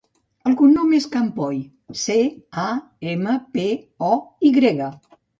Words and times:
El 0.51 0.53
cognom 0.59 0.93
és 0.99 1.03
Campoy: 1.15 1.59
ce, 2.03 2.15
a, 2.61 2.63
ema, 3.11 3.35
pe, 3.57 3.67
o, 4.09 4.09
i 4.49 4.51
grega. 4.57 4.89